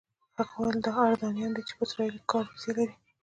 [0.37, 2.95] هغه وویل دا اردنیان دي چې په اسرائیلو کې کاري ویزې لري.